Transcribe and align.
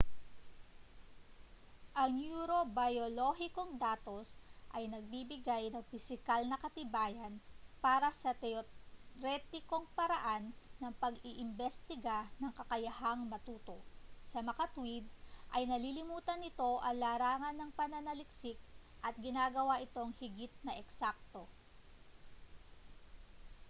ang 2.01 2.11
neurobiyolohikong 2.21 3.71
datos 3.85 4.27
ay 4.77 4.83
nagbibigay 4.93 5.63
ng 5.69 5.83
pisikal 5.93 6.41
na 6.49 6.57
katibayan 6.63 7.33
para 7.85 8.09
sa 8.21 8.31
teoretikong 8.43 9.85
paraan 9.97 10.43
ng 10.81 10.89
pag-iimbestiga 11.03 12.17
ng 12.41 12.49
kakayahang 12.59 13.21
matuto 13.33 13.77
samakatuwid 14.31 15.05
ay 15.55 15.63
nalilimitahan 15.69 16.41
nito 16.43 16.71
ang 16.85 16.95
larangan 17.03 17.55
ng 17.61 17.69
pananaliksik 17.79 18.57
at 19.07 19.13
ginagawa 19.25 19.75
itong 19.85 20.11
higit 20.21 20.49
na 20.65 20.73
eksakto 20.81 21.43